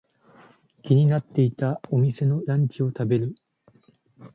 [0.81, 3.35] 気になっていたお店のランチを食べる。